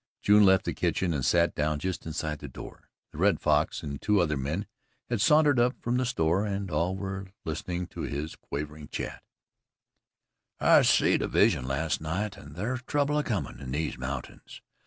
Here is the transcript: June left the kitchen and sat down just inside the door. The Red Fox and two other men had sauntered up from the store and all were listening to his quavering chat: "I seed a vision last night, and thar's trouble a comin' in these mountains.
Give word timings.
June 0.23 0.43
left 0.43 0.65
the 0.65 0.73
kitchen 0.73 1.13
and 1.13 1.23
sat 1.23 1.53
down 1.53 1.77
just 1.77 2.07
inside 2.07 2.39
the 2.39 2.47
door. 2.47 2.89
The 3.11 3.19
Red 3.19 3.39
Fox 3.39 3.83
and 3.83 4.01
two 4.01 4.19
other 4.19 4.35
men 4.35 4.65
had 5.11 5.21
sauntered 5.21 5.59
up 5.59 5.75
from 5.79 5.97
the 5.97 6.07
store 6.07 6.43
and 6.43 6.71
all 6.71 6.95
were 6.95 7.27
listening 7.45 7.85
to 7.89 8.01
his 8.01 8.35
quavering 8.35 8.87
chat: 8.87 9.21
"I 10.59 10.81
seed 10.81 11.21
a 11.21 11.27
vision 11.27 11.65
last 11.67 12.01
night, 12.01 12.35
and 12.35 12.55
thar's 12.55 12.81
trouble 12.81 13.19
a 13.19 13.23
comin' 13.23 13.59
in 13.59 13.69
these 13.73 13.95
mountains. 13.95 14.63